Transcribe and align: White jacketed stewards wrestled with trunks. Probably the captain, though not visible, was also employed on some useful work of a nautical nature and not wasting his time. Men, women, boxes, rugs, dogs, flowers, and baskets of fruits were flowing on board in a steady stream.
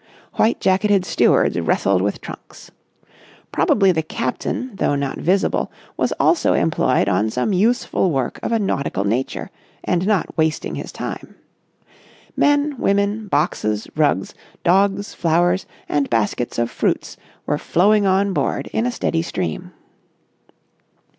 White 0.33 0.59
jacketed 0.59 1.05
stewards 1.05 1.59
wrestled 1.59 2.01
with 2.01 2.21
trunks. 2.21 2.71
Probably 3.51 3.91
the 3.91 4.01
captain, 4.01 4.71
though 4.77 4.95
not 4.95 5.19
visible, 5.19 5.71
was 5.95 6.11
also 6.19 6.53
employed 6.55 7.07
on 7.07 7.29
some 7.29 7.53
useful 7.53 8.09
work 8.09 8.39
of 8.41 8.51
a 8.51 8.57
nautical 8.57 9.03
nature 9.03 9.51
and 9.83 10.07
not 10.07 10.35
wasting 10.35 10.73
his 10.73 10.91
time. 10.91 11.35
Men, 12.35 12.75
women, 12.79 13.27
boxes, 13.27 13.87
rugs, 13.95 14.33
dogs, 14.63 15.13
flowers, 15.13 15.67
and 15.87 16.09
baskets 16.09 16.57
of 16.57 16.71
fruits 16.71 17.15
were 17.45 17.59
flowing 17.59 18.07
on 18.07 18.33
board 18.33 18.71
in 18.73 18.87
a 18.87 18.91
steady 18.91 19.21
stream. 19.21 19.71